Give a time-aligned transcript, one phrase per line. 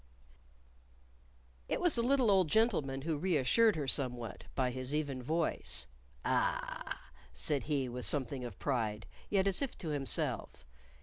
[1.69, 5.85] _"It was the little old gentleman who reassured her somewhat by his even voice.
[6.25, 7.01] "Ah!"
[7.33, 10.65] said he with something of pride, yet as if to himself.